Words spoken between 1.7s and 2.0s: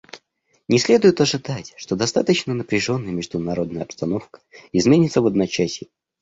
что